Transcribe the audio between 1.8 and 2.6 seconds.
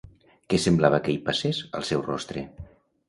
al seu rostre?